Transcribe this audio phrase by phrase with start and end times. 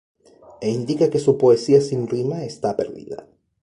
[0.59, 3.19] E indica que su poesía sin rima está perdida.